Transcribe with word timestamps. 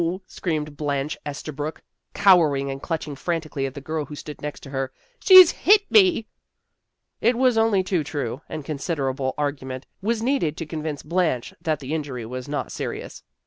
screamed 0.25 0.75
Blanche 0.75 1.15
Estabrook 1.27 1.83
cowering 2.15 2.71
and 2.71 2.81
clutching 2.81 3.15
frantically 3.15 3.67
at 3.67 3.75
the 3.75 3.79
girl 3.81 4.05
who 4.05 4.15
stood 4.15 4.41
next 4.41 4.65
her." 4.65 4.91
She's 5.23 5.51
hit 5.51 5.83
me." 5.91 6.25
It 7.21 7.37
was 7.37 7.55
only 7.55 7.83
too 7.83 8.03
true, 8.03 8.41
and 8.49 8.65
considerable 8.65 9.35
argu 9.37 9.61
ment 9.61 9.85
was 10.01 10.23
needed 10.23 10.57
to 10.57 10.65
convince 10.65 11.03
Blanche 11.03 11.53
that 11.61 11.79
the 11.81 11.93
injury 11.93 12.25
was 12.25 12.47
not 12.49 12.71
serious. 12.71 13.21